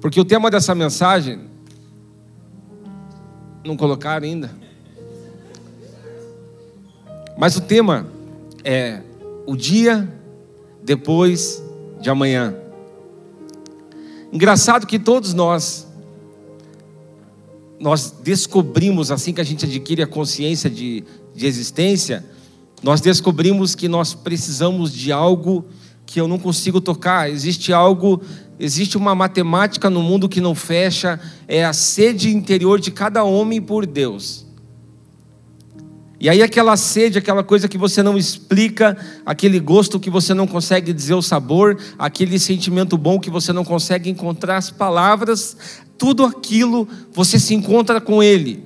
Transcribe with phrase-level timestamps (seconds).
[0.00, 1.40] Porque o tema dessa mensagem.
[3.64, 4.50] Não colocaram ainda.
[7.36, 8.06] Mas o tema
[8.64, 9.02] é
[9.46, 10.08] o dia
[10.82, 11.62] depois
[12.00, 12.54] de amanhã.
[14.32, 15.86] Engraçado que todos nós
[17.80, 21.02] nós descobrimos assim que a gente adquire a consciência de,
[21.34, 22.22] de existência,
[22.82, 25.64] nós descobrimos que nós precisamos de algo
[26.04, 27.30] que eu não consigo tocar.
[27.30, 28.20] Existe algo,
[28.60, 33.60] existe uma matemática no mundo que não fecha, é a sede interior de cada homem
[33.60, 34.46] por Deus.
[36.20, 38.94] E aí aquela sede, aquela coisa que você não explica,
[39.24, 43.64] aquele gosto que você não consegue dizer o sabor, aquele sentimento bom que você não
[43.64, 45.56] consegue encontrar as palavras,
[45.96, 48.62] tudo aquilo você se encontra com ele.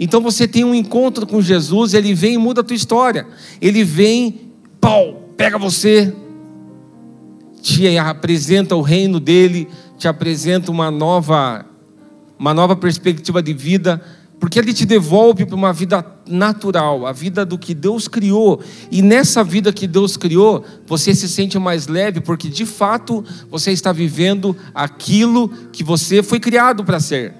[0.00, 3.26] Então você tem um encontro com Jesus, ele vem e muda a tua história.
[3.60, 6.14] Ele vem, pau, pega você,
[7.60, 11.64] te apresenta o reino dele, te apresenta uma nova
[12.38, 14.00] uma nova perspectiva de vida,
[14.38, 18.62] porque ele te devolve para uma vida natural, a vida do que Deus criou.
[18.90, 23.72] E nessa vida que Deus criou, você se sente mais leve, porque de fato você
[23.72, 27.34] está vivendo aquilo que você foi criado para ser.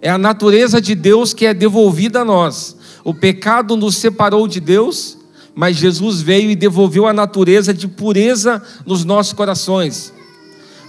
[0.00, 2.76] É a natureza de Deus que é devolvida a nós.
[3.04, 5.17] O pecado nos separou de Deus,
[5.58, 10.12] mas Jesus veio e devolveu a natureza de pureza nos nossos corações.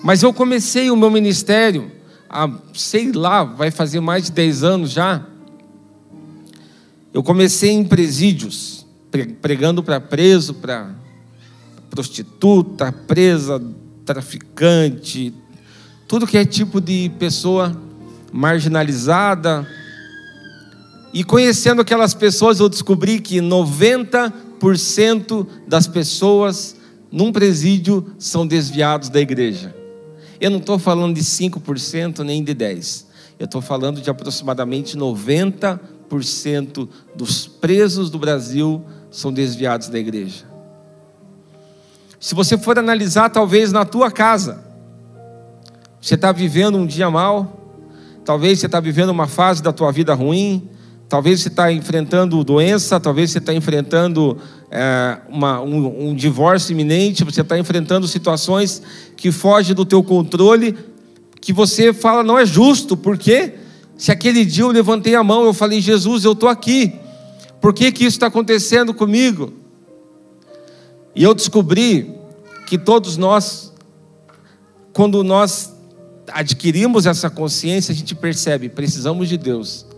[0.03, 1.91] Mas eu comecei o meu ministério
[2.29, 5.25] há, sei lá, vai fazer mais de 10 anos já.
[7.11, 8.85] Eu comecei em presídios,
[9.41, 10.91] pregando para preso, para
[11.89, 13.59] prostituta, presa,
[14.05, 15.33] traficante,
[16.07, 17.75] tudo que é tipo de pessoa
[18.31, 19.67] marginalizada.
[21.11, 24.48] E conhecendo aquelas pessoas, eu descobri que 90%
[25.67, 26.75] das pessoas
[27.11, 29.75] num presídio são desviados da igreja.
[30.39, 33.05] Eu não estou falando de 5% nem de 10%.
[33.39, 40.45] Eu estou falando de aproximadamente 90% dos presos do Brasil são desviados da igreja.
[42.19, 44.61] Se você for analisar, talvez na tua casa,
[46.01, 47.77] você está vivendo um dia mal,
[48.25, 50.69] talvez você está vivendo uma fase da tua vida ruim,
[51.09, 54.37] talvez você está enfrentando doença, talvez você está enfrentando
[54.69, 58.81] é, uma, um, um divórcio iminente, você está enfrentando situações
[59.17, 60.77] que fogem do teu controle,
[61.41, 63.55] que você fala não é justo, porque
[63.97, 66.93] se aquele dia eu levantei a mão, eu falei, Jesus, eu estou aqui,
[67.59, 69.51] por que, que isso está acontecendo comigo?
[71.15, 72.13] E eu descobri
[72.67, 73.73] que todos nós,
[74.93, 75.73] quando nós
[76.31, 79.88] adquirimos essa consciência, a gente percebe, precisamos de Deus.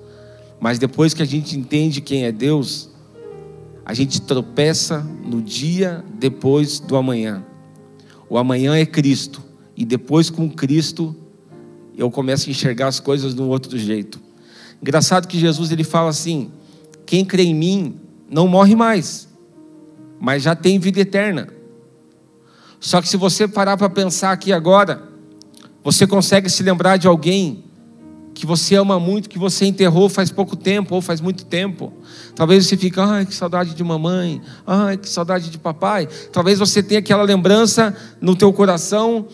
[0.61, 2.87] Mas depois que a gente entende quem é Deus,
[3.83, 7.43] a gente tropeça no dia depois do amanhã.
[8.29, 9.41] O amanhã é Cristo.
[9.75, 11.15] E depois com Cristo,
[11.97, 14.21] eu começo a enxergar as coisas de um outro jeito.
[14.79, 16.51] Engraçado que Jesus ele fala assim:
[17.07, 17.99] quem crê em mim
[18.29, 19.27] não morre mais,
[20.19, 21.47] mas já tem vida eterna.
[22.79, 25.09] Só que se você parar para pensar aqui agora,
[25.83, 27.63] você consegue se lembrar de alguém
[28.41, 31.93] que você ama muito, que você enterrou faz pouco tempo ou faz muito tempo.
[32.33, 36.09] Talvez você fique, ai, que saudade de mamãe, ai, que saudade de papai.
[36.31, 39.27] Talvez você tenha aquela lembrança no teu coração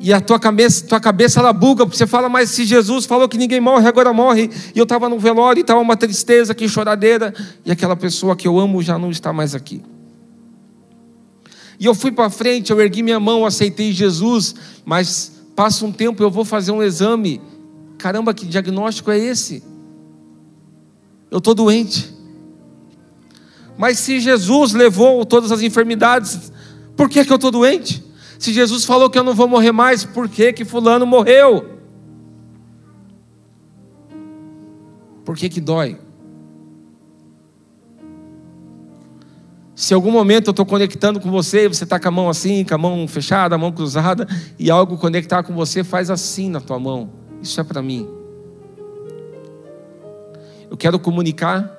[0.00, 3.38] e a tua cabeça, tua cabeça ela buga, você fala, mas se Jesus falou que
[3.38, 7.32] ninguém morre, agora morre, e eu estava no velório e estava uma tristeza, que choradeira,
[7.64, 9.80] e aquela pessoa que eu amo já não está mais aqui.
[11.78, 16.22] E eu fui para frente, eu ergui minha mão, aceitei Jesus, mas Passa um tempo,
[16.22, 17.40] eu vou fazer um exame.
[17.98, 19.60] Caramba, que diagnóstico é esse?
[21.28, 22.14] Eu estou doente.
[23.76, 26.52] Mas se Jesus levou todas as enfermidades,
[26.96, 28.04] por que, que eu estou doente?
[28.38, 31.80] Se Jesus falou que eu não vou morrer mais, por que, que fulano morreu?
[35.24, 35.98] Por que, que dói?
[39.88, 42.62] Se em algum momento eu estou conectando com você, você está com a mão assim,
[42.62, 44.28] com a mão fechada, a mão cruzada,
[44.58, 47.08] e algo conectar com você, faz assim na tua mão.
[47.40, 48.06] Isso é para mim.
[50.70, 51.74] Eu quero comunicar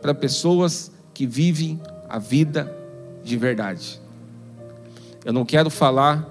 [0.00, 2.76] para pessoas que vivem a vida
[3.22, 4.00] de verdade.
[5.24, 6.28] Eu não quero falar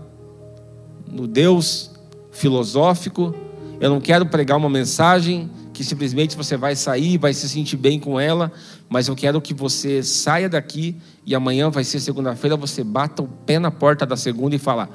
[1.10, 1.92] no Deus
[2.30, 3.34] filosófico,
[3.80, 5.50] eu não quero pregar uma mensagem
[5.82, 8.52] que simplesmente você vai sair, vai se sentir bem com ela,
[8.88, 10.96] mas eu quero que você saia daqui
[11.26, 14.88] e amanhã vai ser segunda-feira, você bata o pé na porta da segunda e fala: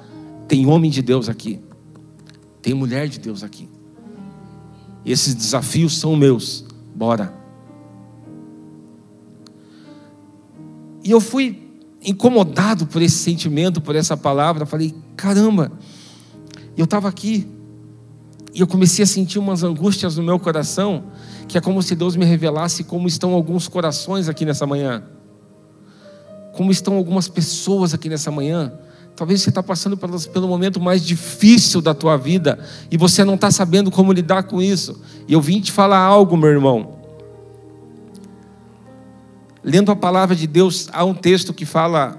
[0.46, 1.60] tem homem de Deus aqui,
[2.62, 3.68] tem mulher de Deus aqui.
[5.04, 7.34] Esses desafios são meus, bora.
[11.02, 11.68] E eu fui
[12.00, 14.66] incomodado por esse sentimento, por essa palavra.
[14.66, 15.72] Falei, caramba,
[16.76, 17.55] eu estava aqui
[18.56, 21.04] e eu comecei a sentir umas angústias no meu coração,
[21.46, 25.04] que é como se Deus me revelasse como estão alguns corações aqui nessa manhã,
[26.54, 28.72] como estão algumas pessoas aqui nessa manhã.
[29.14, 32.58] Talvez você está passando pelo momento mais difícil da tua vida
[32.90, 35.02] e você não está sabendo como lidar com isso.
[35.28, 36.96] E eu vim te falar algo, meu irmão.
[39.62, 42.16] Lendo a palavra de Deus, há um texto que fala: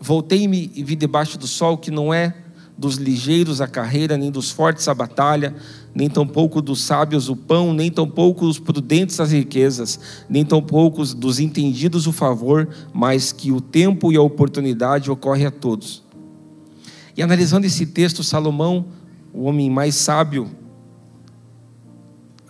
[0.00, 2.34] Voltei-me e vi debaixo do sol que não é
[2.78, 5.52] dos ligeiros a carreira, nem dos fortes a batalha,
[5.92, 9.98] nem tampouco dos sábios o pão, nem tampouco dos prudentes as riquezas,
[10.28, 15.50] nem tampouco dos entendidos o favor, mas que o tempo e a oportunidade ocorrem a
[15.50, 16.04] todos.
[17.16, 18.86] E analisando esse texto, Salomão,
[19.34, 20.48] o homem mais sábio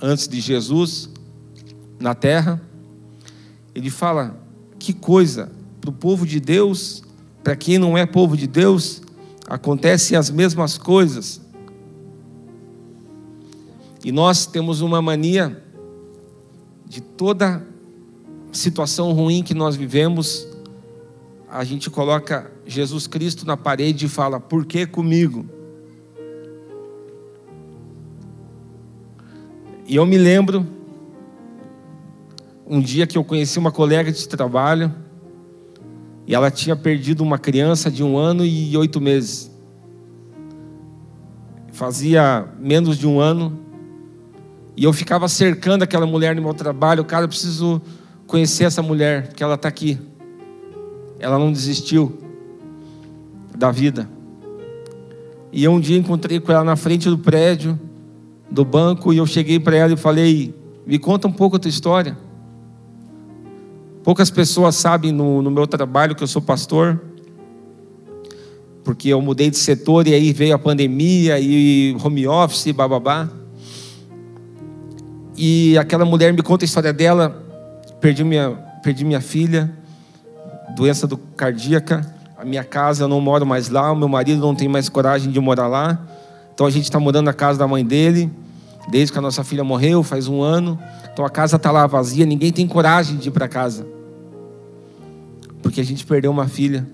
[0.01, 1.09] antes de Jesus
[1.99, 2.61] na terra,
[3.75, 4.39] ele fala:
[4.79, 5.51] que coisa,
[5.81, 7.03] para o povo de Deus,
[7.43, 9.01] para quem não é povo de Deus,
[9.49, 11.41] acontecem as mesmas coisas.
[14.05, 15.65] E nós temos uma mania
[16.87, 17.67] de toda
[18.53, 20.47] situação ruim que nós vivemos,
[21.51, 25.47] a gente coloca Jesus Cristo na parede e fala: por que comigo?
[29.87, 30.67] E eu me lembro
[32.67, 34.95] um dia que eu conheci uma colega de trabalho
[36.29, 39.51] e ela tinha perdido uma criança de um ano e oito meses.
[41.73, 43.59] Fazia menos de um ano
[44.77, 47.03] e eu ficava cercando aquela mulher no meu trabalho.
[47.03, 47.81] Cara, eu preciso
[48.27, 49.99] conhecer essa mulher, porque ela está aqui.
[51.19, 52.19] Ela não desistiu
[53.57, 54.07] da vida.
[55.51, 57.81] E um dia encontrei com ela na frente do prédio,
[58.51, 60.55] do banco, e eu cheguei para ela e falei:
[60.87, 62.19] Me conta um pouco a tua história.
[64.09, 66.99] Poucas pessoas sabem no, no meu trabalho que eu sou pastor,
[68.83, 73.29] porque eu mudei de setor e aí veio a pandemia e home office, bababá.
[75.37, 77.45] E aquela mulher me conta a história dela.
[78.01, 78.53] Perdi minha,
[78.83, 79.71] perdi minha filha,
[80.75, 82.11] doença do cardíaca.
[82.39, 83.93] A minha casa eu não moro mais lá.
[83.93, 86.01] O meu marido não tem mais coragem de morar lá.
[86.55, 88.33] Então a gente está morando na casa da mãe dele,
[88.91, 90.79] desde que a nossa filha morreu, faz um ano.
[91.13, 93.98] Então a casa está lá vazia, ninguém tem coragem de ir para casa
[95.63, 96.89] porque a gente perdeu uma filha.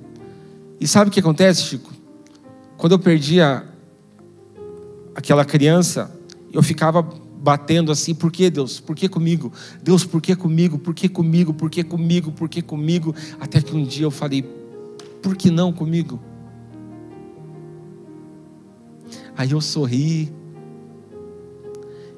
[0.80, 1.92] E sabe o que acontece, Chico?
[2.76, 3.64] Quando eu perdia
[5.14, 6.10] aquela criança,
[6.52, 8.80] eu ficava batendo assim, por que Deus?
[8.80, 9.52] Por que comigo?
[9.82, 10.78] Deus, por que comigo?
[10.78, 11.52] Por que comigo?
[11.52, 12.32] Por que comigo?
[12.32, 13.14] Por que comigo?
[13.38, 14.42] Até que um dia eu falei,
[15.22, 16.20] por que não comigo?
[19.36, 20.32] Aí eu sorri.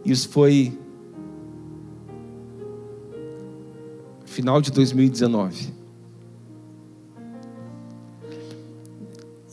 [0.05, 0.79] Isso foi
[4.25, 5.76] final de 2019.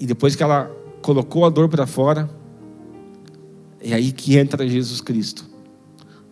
[0.03, 0.69] E depois que ela
[1.01, 2.29] colocou a dor para fora,
[3.79, 5.49] é aí que entra Jesus Cristo.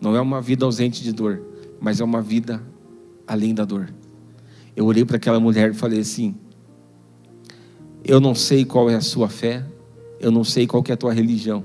[0.02, 1.42] Não é uma vida ausente de dor,
[1.80, 2.62] mas é uma vida
[3.26, 3.90] além da dor.
[4.76, 6.36] Eu olhei para aquela mulher e falei assim:
[8.04, 9.66] Eu não sei qual é a sua fé,
[10.20, 11.64] eu não sei qual é a tua religião.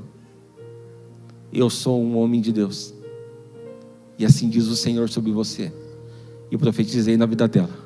[1.53, 2.95] Eu sou um homem de Deus.
[4.17, 5.73] E assim diz o Senhor sobre você.
[6.53, 7.77] E profetizei na vida dela.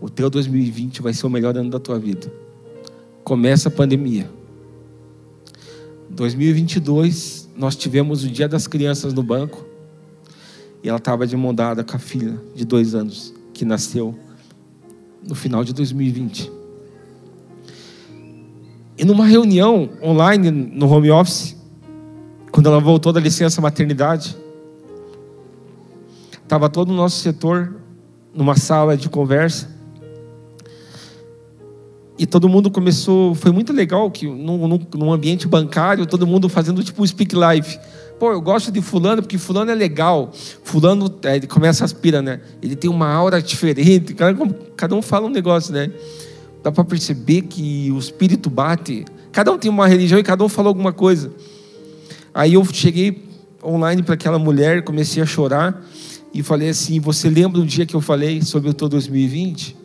[0.00, 2.41] O teu 2020 vai ser o melhor ano da tua vida
[3.24, 4.30] começa a pandemia.
[6.10, 9.64] 2022, nós tivemos o Dia das Crianças no banco.
[10.82, 14.18] E ela estava de mão dada com a filha de dois anos, que nasceu
[15.26, 16.50] no final de 2020.
[18.98, 21.56] E numa reunião online no home office,
[22.50, 24.36] quando ela voltou da licença maternidade,
[26.42, 27.74] estava todo o nosso setor
[28.34, 29.71] numa sala de conversa.
[32.22, 36.80] E todo mundo começou, foi muito legal que num, num, ambiente bancário, todo mundo fazendo
[36.84, 37.80] tipo um speak live.
[38.16, 40.30] Pô, eu gosto de fulano porque fulano é legal.
[40.62, 42.40] Fulano, é, ele começa a aspirar, né?
[42.62, 44.38] Ele tem uma aura diferente, cada,
[44.76, 45.90] cada um fala um negócio, né?
[46.62, 49.04] Dá para perceber que o espírito bate.
[49.32, 51.32] Cada um tem uma religião e cada um falou alguma coisa.
[52.32, 53.20] Aí eu cheguei
[53.64, 55.84] online para aquela mulher, comecei a chorar
[56.32, 59.81] e falei assim: Você lembra do dia que eu falei sobre o teu 2020?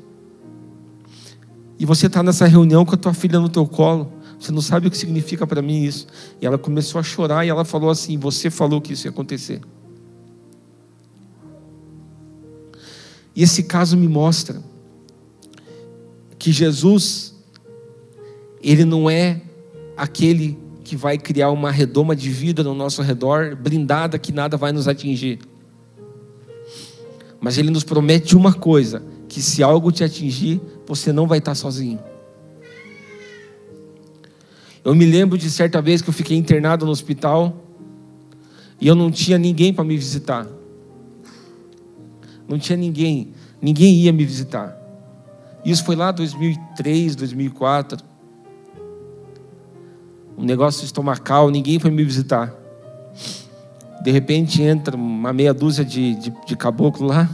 [1.80, 4.12] E você está nessa reunião com a tua filha no teu colo.
[4.40, 6.08] Você não sabe o que significa para mim isso.
[6.42, 9.62] E ela começou a chorar e ela falou assim: Você falou que isso ia acontecer.
[13.36, 14.64] E esse caso me mostra
[16.40, 17.36] que Jesus,
[18.62, 19.42] ele não é
[19.96, 24.72] aquele que vai criar uma redoma de vida no nosso redor, blindada que nada vai
[24.72, 25.40] nos atingir.
[27.40, 31.54] Mas ele nos promete uma coisa: que se algo te atingir, você não vai estar
[31.54, 32.00] sozinho.
[34.84, 37.54] Eu me lembro de certa vez que eu fiquei internado no hospital
[38.80, 40.48] e eu não tinha ninguém para me visitar.
[42.48, 44.78] Não tinha ninguém, ninguém ia me visitar.
[45.66, 48.06] Isso foi lá 2003, 2004.
[50.38, 52.54] Um negócio estomacal, ninguém foi me visitar.
[54.02, 57.30] De repente entra uma meia dúzia de, de, de caboclo lá,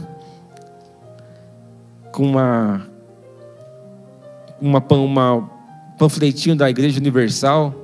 [2.10, 2.84] com uma,
[4.64, 5.50] uma, uma
[5.98, 7.74] panfletinho da Igreja Universal,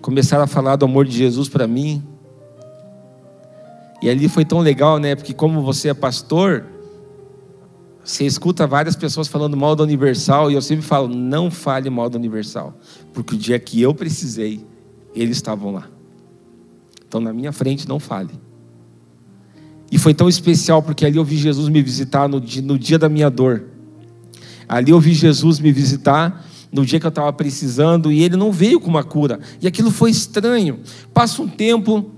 [0.00, 2.02] começaram a falar do amor de Jesus para mim.
[4.02, 5.14] E ali foi tão legal, né?
[5.14, 6.66] Porque como você é pastor,
[8.04, 12.10] você escuta várias pessoas falando mal da Universal e eu sempre falo, não fale mal
[12.10, 12.76] da Universal,
[13.12, 14.66] porque o dia que eu precisei,
[15.14, 15.88] eles estavam lá.
[17.06, 18.32] Então na minha frente não fale.
[19.90, 22.98] E foi tão especial porque ali eu vi Jesus me visitar no dia, no dia
[22.98, 23.71] da minha dor.
[24.68, 28.50] Ali eu vi Jesus me visitar no dia que eu estava precisando e ele não
[28.50, 29.38] veio com uma cura.
[29.60, 30.80] E aquilo foi estranho.
[31.12, 32.10] Passa um tempo.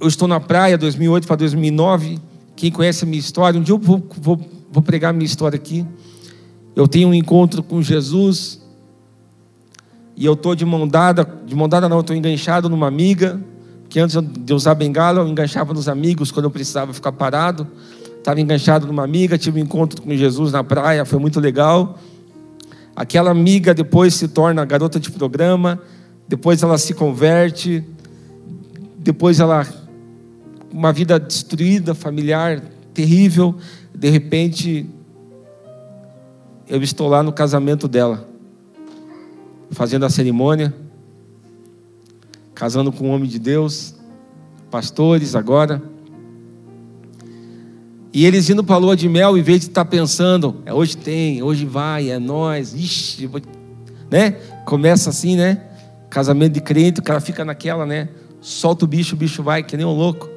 [0.00, 2.18] Eu estou na praia, 2008 para 2009.
[2.56, 4.40] Quem conhece a minha história, um dia eu vou, vou,
[4.72, 5.86] vou pregar a minha história aqui.
[6.74, 8.60] Eu tenho um encontro com Jesus.
[10.16, 13.40] E eu estou de mão dada, de mão dada não, estou enganchado numa amiga.
[13.90, 17.66] Que antes de usar bengala, eu enganchava nos amigos quando eu precisava ficar parado.
[18.20, 21.98] Estava enganchado numa amiga, tive um encontro com Jesus na praia, foi muito legal.
[22.94, 25.80] Aquela amiga depois se torna garota de programa,
[26.28, 27.82] depois ela se converte,
[28.98, 29.66] depois ela
[30.70, 32.62] uma vida destruída, familiar,
[32.92, 33.56] terrível,
[33.94, 34.86] de repente
[36.68, 38.28] eu estou lá no casamento dela,
[39.70, 40.74] fazendo a cerimônia,
[42.54, 43.94] casando com um homem de Deus,
[44.70, 45.82] pastores agora.
[48.12, 50.74] E eles indo para a lua de mel, em vez de estar tá pensando, é,
[50.74, 53.40] hoje tem, hoje vai, é nós, ixi, vou...
[54.10, 54.32] né?
[54.64, 55.62] Começa assim, né?
[56.08, 58.08] Casamento de crente, o cara fica naquela, né?
[58.40, 60.28] Solta o bicho, o bicho vai, que nem um louco.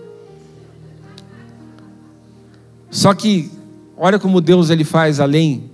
[2.91, 3.51] Só que,
[3.97, 5.71] olha como Deus ele faz além.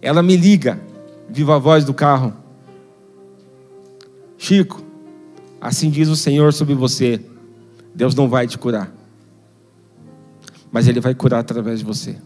[0.00, 0.80] Ela me liga,
[1.28, 2.32] viva a voz do carro.
[4.38, 4.82] Chico,
[5.60, 7.20] assim diz o Senhor sobre você:
[7.94, 8.97] Deus não vai te curar
[10.70, 12.16] mas Ele vai curar através de você.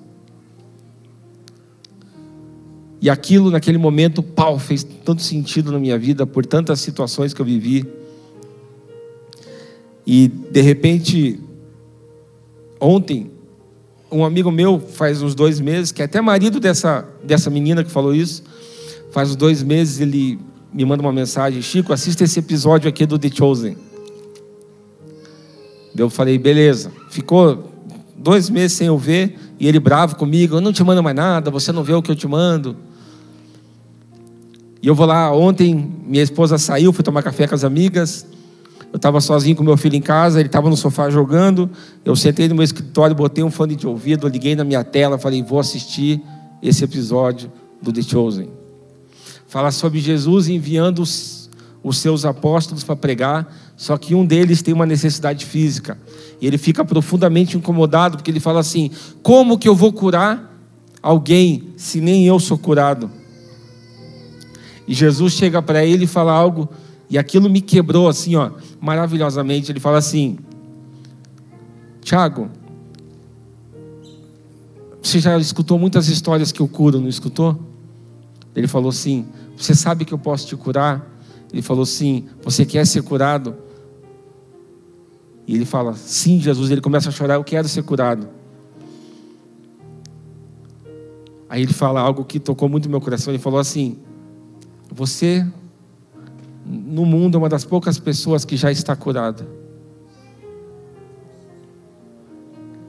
[3.01, 7.41] E aquilo, naquele momento, pau, fez tanto sentido na minha vida, por tantas situações que
[7.41, 7.85] eu vivi.
[10.07, 11.41] E, de repente,
[12.81, 13.33] ontem,
[14.11, 17.91] um amigo meu, faz uns dois meses, que é até marido dessa, dessa menina que
[17.91, 18.45] falou isso,
[19.11, 20.39] faz uns dois meses, ele
[20.73, 23.77] me manda uma mensagem: Chico, assista esse episódio aqui do The Chosen.
[25.97, 26.93] Eu falei, beleza.
[27.11, 27.72] Ficou
[28.23, 31.51] dois meses sem eu ver, e ele bravo comigo, eu não te mando mais nada,
[31.51, 32.77] você não vê o que eu te mando.
[34.81, 38.27] E eu vou lá, ontem minha esposa saiu, fui tomar café com as amigas,
[38.93, 41.71] eu estava sozinho com meu filho em casa, ele estava no sofá jogando,
[42.05, 45.43] eu sentei no meu escritório, botei um fone de ouvido, liguei na minha tela, falei,
[45.43, 46.23] vou assistir
[46.63, 47.51] esse episódio
[47.81, 48.51] do The Chosen.
[49.47, 51.51] Fala sobre Jesus enviando os,
[51.83, 55.99] os seus apóstolos para pregar, só que um deles tem uma necessidade física.
[56.41, 58.91] E ele fica profundamente incomodado, porque ele fala assim:
[59.23, 60.53] como que eu vou curar
[61.03, 63.11] alguém se nem eu sou curado?
[64.87, 66.69] E Jesus chega para ele e fala algo,
[67.09, 68.51] e aquilo me quebrou assim, ó,
[68.81, 69.71] maravilhosamente.
[69.71, 70.39] Ele fala assim:
[72.01, 72.51] Tiago,
[75.03, 77.61] você já escutou muitas histórias que eu curo, não escutou?
[78.55, 79.27] Ele falou assim:
[79.57, 81.12] Você sabe que eu posso te curar?
[81.53, 83.55] Ele falou assim: Você quer ser curado?
[85.47, 86.71] E ele fala: Sim, Jesus.
[86.71, 88.29] Ele começa a chorar: Eu quero ser curado.
[91.49, 93.33] Aí ele fala algo que tocou muito meu coração.
[93.33, 93.99] Ele falou assim:
[94.91, 95.47] Você,
[96.65, 99.47] no mundo, é uma das poucas pessoas que já está curada.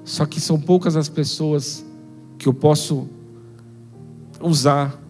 [0.06, 1.86] Só que são poucas as pessoas
[2.38, 3.10] que eu posso
[4.40, 5.03] usar,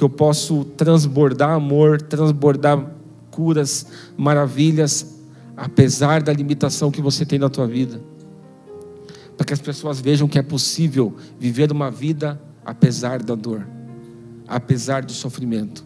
[0.00, 2.90] que eu posso transbordar amor, transbordar
[3.30, 5.18] curas, maravilhas
[5.54, 8.00] apesar da limitação que você tem na tua vida.
[9.36, 13.68] Para que as pessoas vejam que é possível viver uma vida apesar da dor,
[14.48, 15.84] apesar do sofrimento.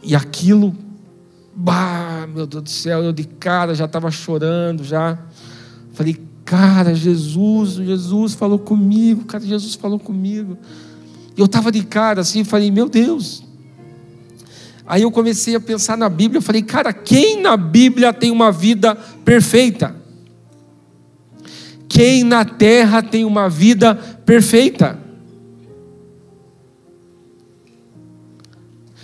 [0.00, 0.72] E aquilo,
[1.56, 5.18] bah, meu Deus do céu, eu de cara já estava chorando, já.
[5.92, 10.56] Falei, cara, Jesus, Jesus falou comigo, cara, Jesus falou comigo.
[11.36, 13.44] E eu estava de cara assim, falei, meu Deus,
[14.86, 18.50] Aí eu comecei a pensar na Bíblia, eu falei, cara, quem na Bíblia tem uma
[18.50, 19.94] vida perfeita?
[21.88, 24.98] Quem na terra tem uma vida perfeita?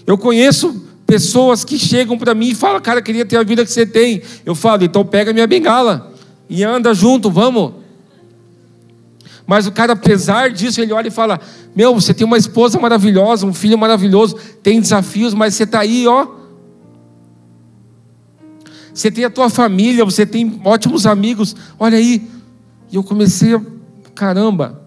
[0.06, 3.70] Eu conheço pessoas que chegam para mim e falam, cara, queria ter a vida que
[3.70, 4.20] você tem.
[4.44, 6.12] Eu falo, então pega minha bengala
[6.50, 7.74] e anda junto, vamos.
[9.48, 11.40] Mas o cara, apesar disso, ele olha e fala:
[11.74, 16.06] Meu, você tem uma esposa maravilhosa, um filho maravilhoso, tem desafios, mas você está aí,
[16.06, 16.26] ó.
[18.92, 22.28] Você tem a tua família, você tem ótimos amigos, olha aí.
[22.92, 23.62] E eu comecei a.
[24.14, 24.82] Caramba.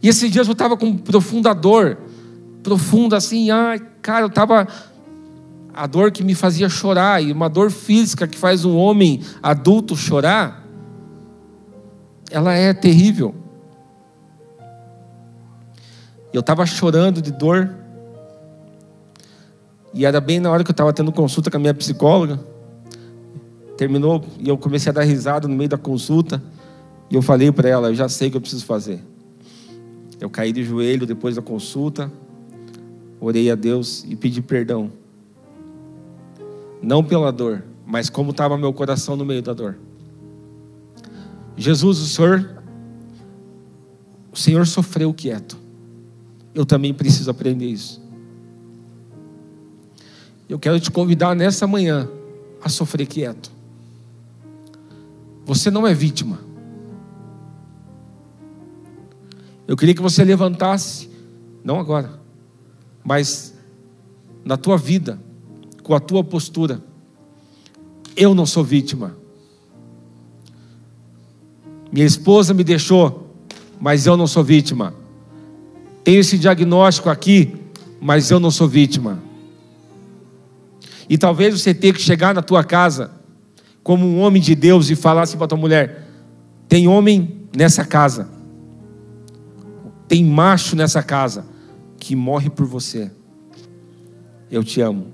[0.00, 1.98] E esses dias eu estava com profunda dor,
[2.62, 4.68] profunda assim, ai, cara, eu estava.
[5.74, 9.96] A dor que me fazia chorar, e uma dor física que faz um homem adulto
[9.96, 10.61] chorar
[12.32, 13.34] ela é terrível.
[16.32, 17.70] Eu estava chorando de dor.
[19.94, 22.40] E era bem na hora que eu estava tendo consulta com a minha psicóloga.
[23.76, 26.42] Terminou e eu comecei a dar risada no meio da consulta.
[27.10, 29.00] E eu falei para ela: Eu já sei o que eu preciso fazer.
[30.18, 32.10] Eu caí de joelho depois da consulta.
[33.20, 34.90] Orei a Deus e pedi perdão.
[36.80, 39.76] Não pela dor, mas como estava meu coração no meio da dor.
[41.56, 42.62] Jesus, o Senhor,
[44.32, 45.56] o Senhor sofreu quieto.
[46.54, 48.00] Eu também preciso aprender isso.
[50.48, 52.08] Eu quero te convidar nessa manhã
[52.62, 53.50] a sofrer quieto.
[55.44, 56.38] Você não é vítima.
[59.66, 61.08] Eu queria que você levantasse,
[61.64, 62.20] não agora,
[63.02, 63.54] mas
[64.44, 65.18] na tua vida,
[65.82, 66.82] com a tua postura.
[68.14, 69.16] Eu não sou vítima.
[71.92, 73.36] Minha esposa me deixou,
[73.78, 74.94] mas eu não sou vítima.
[76.02, 77.54] Tenho esse diagnóstico aqui,
[78.00, 79.22] mas eu não sou vítima.
[81.08, 83.10] E talvez você tenha que chegar na tua casa
[83.82, 86.08] como um homem de Deus e falar assim para tua mulher:
[86.66, 88.30] tem homem nessa casa,
[90.08, 91.44] tem macho nessa casa
[91.98, 93.10] que morre por você.
[94.50, 95.12] Eu te amo.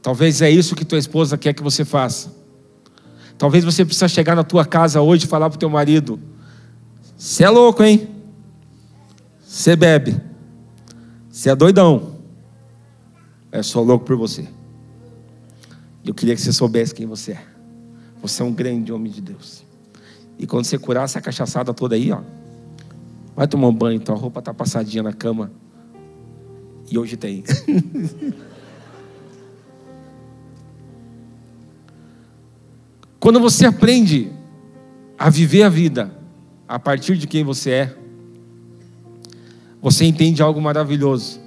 [0.00, 2.37] Talvez é isso que tua esposa quer que você faça.
[3.38, 6.20] Talvez você precisa chegar na tua casa hoje e falar para o teu marido:
[7.16, 8.08] Você é louco, hein?
[9.46, 10.20] Você bebe.
[11.30, 12.16] Você é doidão.
[13.52, 14.46] É só louco por você.
[16.04, 17.44] Eu queria que você soubesse quem você é.
[18.20, 19.62] Você é um grande homem de Deus.
[20.38, 22.20] E quando você curar essa cachaçada toda aí, ó,
[23.36, 25.52] vai tomar um banho, tua roupa tá passadinha na cama.
[26.90, 27.44] E hoje tem.
[33.20, 34.30] Quando você aprende
[35.18, 36.12] a viver a vida
[36.68, 37.96] a partir de quem você é,
[39.82, 41.40] você entende algo maravilhoso.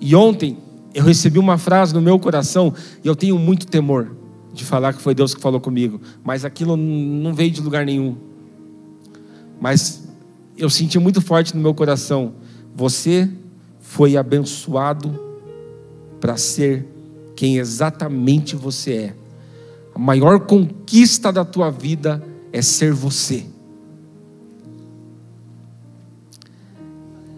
[0.00, 0.58] E ontem
[0.92, 4.16] eu recebi uma frase no meu coração e eu tenho muito temor
[4.52, 8.16] de falar que foi Deus que falou comigo, mas aquilo não veio de lugar nenhum.
[9.60, 10.04] Mas
[10.56, 12.34] eu senti muito forte no meu coração:
[12.74, 13.30] você
[13.80, 15.20] foi abençoado
[16.20, 16.86] para ser
[17.36, 19.23] quem exatamente você é.
[19.94, 23.46] A maior conquista da tua vida é ser você.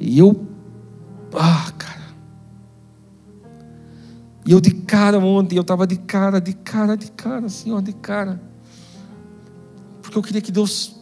[0.01, 0.47] E eu,
[1.35, 2.07] ah, cara.
[4.47, 7.81] E eu de cara ontem, eu estava de cara, de cara, de cara, assim, ó,
[7.81, 8.41] de cara.
[10.01, 10.95] Porque eu queria que Deus.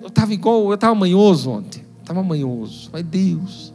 [0.00, 1.86] Eu estava igual, eu estava manhoso ontem.
[2.00, 2.90] Estava manhoso.
[2.92, 3.72] Ai, Deus.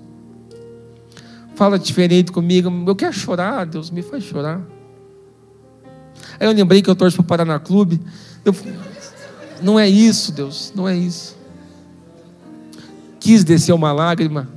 [1.56, 2.70] Fala diferente comigo.
[2.86, 4.77] Eu quero chorar, Deus me faz chorar.
[6.40, 8.00] Aí eu lembrei que eu torço para o Paraná Clube.
[8.46, 8.56] Eu,
[9.62, 11.36] não é isso, Deus, não é isso.
[13.20, 14.48] Quis descer uma lágrima.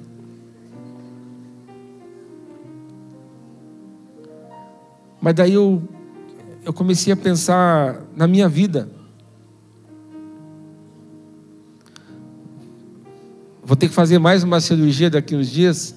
[5.21, 5.83] Mas daí eu,
[6.65, 8.89] eu comecei a pensar na minha vida.
[13.63, 15.95] Vou ter que fazer mais uma cirurgia daqui uns dias.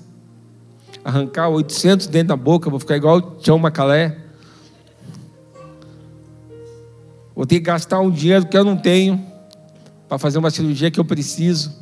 [1.03, 4.22] Arrancar 800 dentro da boca, vou ficar igual o Tião Macalé.
[7.43, 9.21] Vou ter que gastar um dinheiro que eu não tenho
[10.07, 11.73] para fazer uma cirurgia que eu preciso.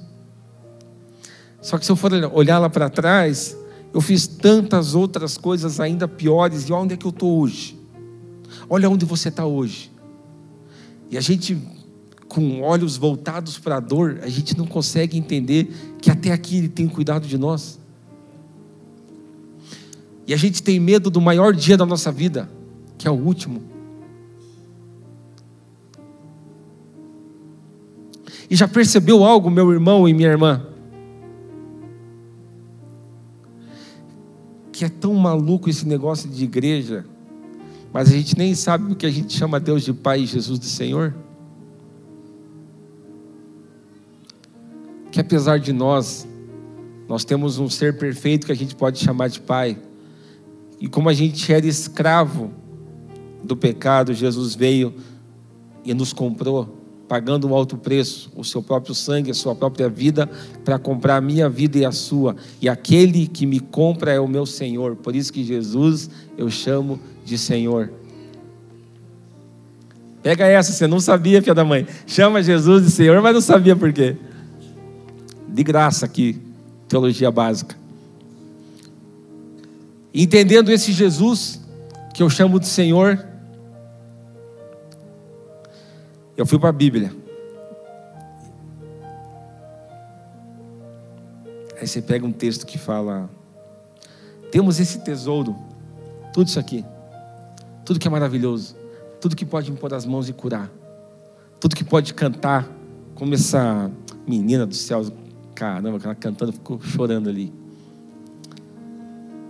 [1.61, 3.55] Só que se eu for olhar lá para trás,
[3.93, 6.67] eu fiz tantas outras coisas ainda piores.
[6.67, 7.79] E olha onde é que eu estou hoje.
[8.67, 9.91] Olha onde você está hoje.
[11.11, 11.55] E a gente,
[12.27, 16.69] com olhos voltados para a dor, a gente não consegue entender que até aqui Ele
[16.69, 17.79] tem cuidado de nós.
[20.25, 22.49] E a gente tem medo do maior dia da nossa vida,
[22.97, 23.70] que é o último.
[28.51, 30.61] E já percebeu algo, meu irmão e minha irmã?
[34.73, 37.05] Que é tão maluco esse negócio de igreja,
[37.93, 40.59] mas a gente nem sabe o que a gente chama Deus de Pai e Jesus
[40.59, 41.15] de Senhor.
[45.13, 46.27] Que apesar de nós,
[47.07, 49.77] nós temos um ser perfeito que a gente pode chamar de Pai.
[50.77, 52.51] E como a gente era escravo
[53.41, 54.93] do pecado, Jesus veio
[55.85, 56.80] e nos comprou,
[57.11, 60.29] pagando um alto preço, o seu próprio sangue, a sua própria vida,
[60.63, 62.37] para comprar a minha vida e a sua.
[62.61, 64.95] E aquele que me compra é o meu Senhor.
[64.95, 67.91] Por isso que Jesus eu chamo de Senhor.
[70.23, 71.85] Pega essa, você não sabia, filha da mãe.
[72.07, 74.15] Chama Jesus de Senhor, mas não sabia por quê.
[75.49, 76.39] De graça aqui,
[76.87, 77.75] teologia básica.
[80.13, 81.59] Entendendo esse Jesus,
[82.13, 83.30] que eu chamo de Senhor,
[86.37, 87.13] eu fui para a Bíblia.
[91.79, 93.29] Aí você pega um texto que fala:
[94.51, 95.55] temos esse tesouro,
[96.33, 96.85] tudo isso aqui,
[97.83, 98.75] tudo que é maravilhoso,
[99.19, 100.69] tudo que pode impor as mãos e curar,
[101.59, 102.69] tudo que pode cantar,
[103.15, 103.91] como essa
[104.27, 105.05] menina do céu,
[105.55, 107.51] caramba, ela cantando, ficou chorando ali.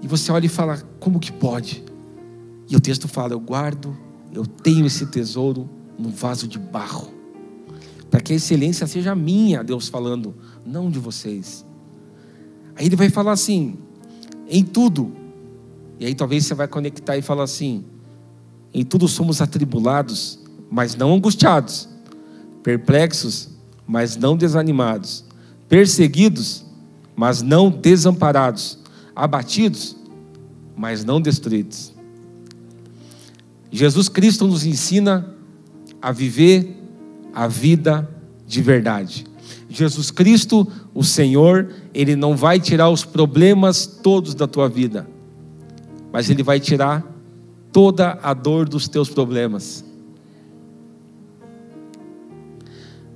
[0.02, 1.84] E você olha e fala: como que pode?
[2.70, 3.96] E o texto fala: eu guardo,
[4.34, 5.70] eu tenho esse tesouro
[6.02, 7.14] no vaso de barro,
[8.10, 10.36] para que a excelência seja minha, Deus falando,
[10.66, 11.64] não de vocês.
[12.76, 13.78] Aí ele vai falar assim:
[14.50, 15.12] em tudo.
[16.00, 17.86] E aí talvez você vai conectar e falar assim:
[18.74, 21.88] em tudo somos atribulados, mas não angustiados,
[22.64, 23.50] perplexos,
[23.86, 25.24] mas não desanimados,
[25.70, 26.66] perseguidos,
[27.16, 28.80] mas não desamparados,
[29.16, 29.96] abatidos,
[30.76, 31.94] mas não destruídos.
[33.72, 35.36] Jesus Cristo nos ensina
[36.02, 36.78] a viver
[37.34, 38.10] a vida
[38.48, 39.26] de verdade.
[39.70, 45.08] Jesus Cristo, o Senhor, Ele não vai tirar os problemas todos da tua vida,
[46.12, 47.06] mas Ele vai tirar
[47.72, 49.86] toda a dor dos teus problemas.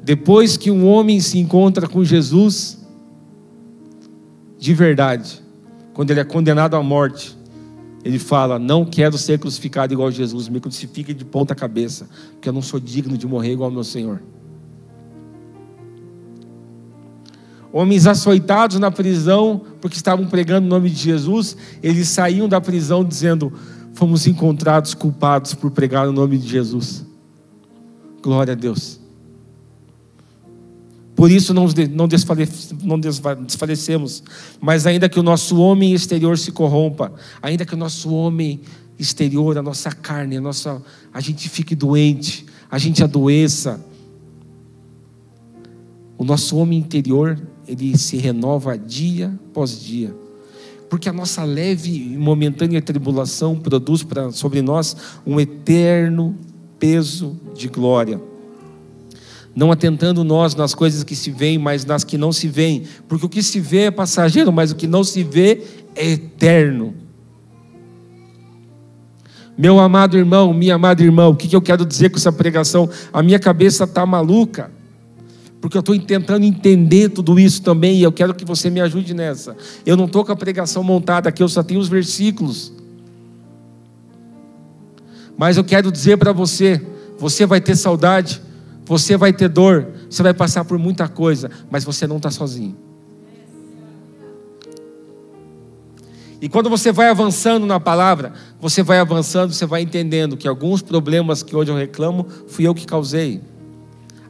[0.02, 2.78] Depois que um homem se encontra com Jesus,
[4.58, 5.42] de verdade,
[5.94, 7.35] quando ele é condenado à morte,
[8.06, 12.54] ele fala: Não quero ser crucificado igual Jesus, me crucifique de ponta cabeça, porque eu
[12.54, 14.22] não sou digno de morrer igual ao meu Senhor.
[17.74, 23.04] Homens açoitados na prisão, porque estavam pregando o nome de Jesus, eles saíam da prisão
[23.04, 23.52] dizendo:
[23.96, 27.04] Fomos encontrados culpados por pregar o nome de Jesus.
[28.22, 29.05] Glória a Deus.
[31.16, 34.24] Por isso não, não desfalecemos.
[34.60, 38.60] Mas ainda que o nosso homem exterior se corrompa, ainda que o nosso homem
[39.00, 40.82] exterior, a nossa carne, a, nossa,
[41.14, 43.84] a gente fique doente, a gente adoeça,
[46.18, 50.16] o nosso homem interior, ele se renova dia após dia.
[50.90, 56.36] Porque a nossa leve e momentânea tribulação produz pra, sobre nós um eterno
[56.78, 58.22] peso de glória
[59.56, 63.26] não atentando nós nas coisas que se veem, mas nas que não se veem, porque
[63.26, 65.64] o que se vê é passageiro, mas o que não se vê
[65.96, 66.94] é eterno.
[69.58, 72.90] Meu amado irmão, minha amada irmã, o que eu quero dizer com essa pregação?
[73.14, 74.70] A minha cabeça está maluca,
[75.62, 79.14] porque eu estou tentando entender tudo isso também, e eu quero que você me ajude
[79.14, 79.56] nessa.
[79.86, 82.74] Eu não estou com a pregação montada aqui, eu só tenho os versículos.
[85.38, 86.86] Mas eu quero dizer para você:
[87.18, 88.42] você vai ter saudade
[88.86, 92.78] você vai ter dor, você vai passar por muita coisa, mas você não está sozinho.
[96.42, 100.82] E quando você vai avançando na palavra, você vai avançando, você vai entendendo que alguns
[100.82, 103.42] problemas que hoje eu reclamo, fui eu que causei.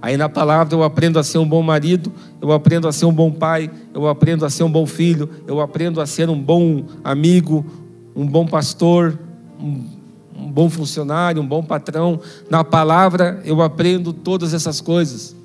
[0.01, 3.13] Aí na palavra eu aprendo a ser um bom marido, eu aprendo a ser um
[3.13, 6.85] bom pai, eu aprendo a ser um bom filho, eu aprendo a ser um bom
[7.03, 7.65] amigo,
[8.15, 9.19] um bom pastor,
[9.59, 9.94] um
[10.45, 12.19] um bom funcionário, um bom patrão.
[12.49, 15.36] Na palavra eu aprendo todas essas coisas.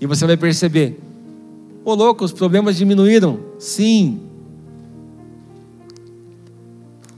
[0.00, 0.98] E você vai perceber:
[1.84, 3.38] ô louco, os problemas diminuíram.
[3.58, 4.20] Sim.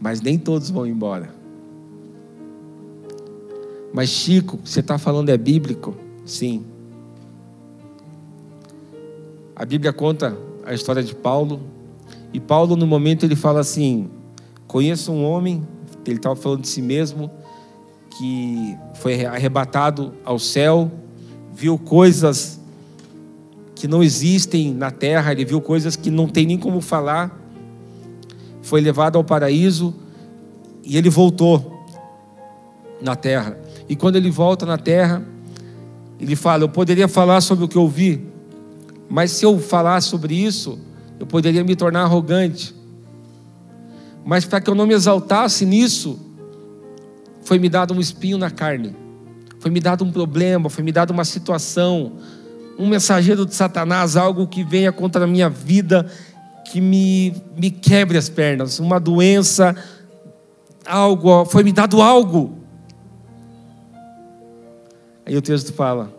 [0.01, 1.33] Mas nem todos vão embora.
[3.93, 5.95] Mas Chico, você está falando é bíblico?
[6.27, 6.65] Sim.
[9.55, 11.61] A Bíblia conta a história de Paulo.
[12.33, 14.11] E Paulo, no momento, ele fala assim:
[14.67, 15.65] Conheço um homem
[16.11, 17.31] ele estava falando de si mesmo,
[18.19, 20.91] que foi arrebatado ao céu,
[21.53, 22.61] viu coisas
[23.75, 27.41] que não existem na terra, ele viu coisas que não tem nem como falar.
[28.63, 29.95] Foi levado ao paraíso
[30.83, 31.85] e ele voltou
[33.01, 33.59] na terra.
[33.89, 35.23] E quando ele volta na terra,
[36.19, 38.27] ele fala: Eu poderia falar sobre o que eu vi,
[39.09, 40.79] mas se eu falar sobre isso,
[41.19, 42.75] eu poderia me tornar arrogante.
[44.25, 46.19] Mas para que eu não me exaltasse nisso,
[47.43, 48.97] foi me dado um espinho na carne,
[49.61, 52.13] foi me dado um problema, foi me dado uma situação,
[52.79, 56.11] um mensageiro de Satanás, algo que venha contra a minha vida,
[56.65, 59.77] que me, me quebre as pernas, uma doença,
[60.87, 62.59] algo, foi me dado algo.
[65.27, 66.13] Aí o texto fala: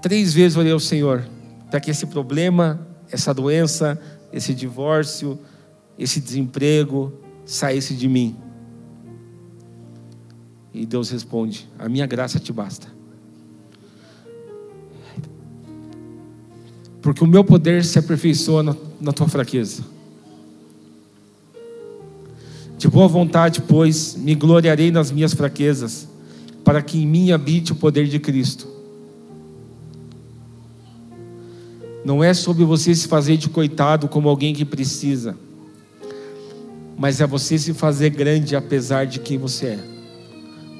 [0.00, 1.24] Três vezes orei ao Senhor
[1.70, 2.80] para que esse problema,
[3.10, 4.00] essa doença,
[4.32, 5.38] esse divórcio,
[5.98, 7.12] esse desemprego
[7.44, 8.36] saísse de mim.
[10.72, 12.86] E Deus responde: A minha graça te basta.
[17.02, 19.82] Porque o meu poder se aperfeiçoa na, na tua fraqueza.
[22.76, 26.08] De boa vontade, pois, me gloriarei nas minhas fraquezas,
[26.64, 28.79] para que em mim habite o poder de Cristo.
[32.04, 35.36] Não é sobre você se fazer de coitado como alguém que precisa,
[36.96, 39.78] mas é você se fazer grande apesar de quem você é,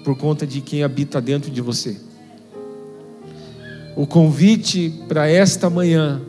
[0.05, 1.97] por conta de quem habita dentro de você.
[3.97, 6.23] O convite para esta manhã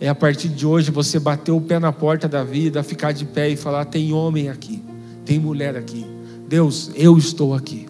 [0.00, 3.24] é a partir de hoje você bater o pé na porta da vida, ficar de
[3.24, 4.82] pé e falar: tem homem aqui,
[5.24, 6.06] tem mulher aqui.
[6.48, 7.86] Deus, eu estou aqui.